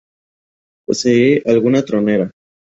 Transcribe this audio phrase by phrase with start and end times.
[0.87, 2.31] Posee alguna tronera.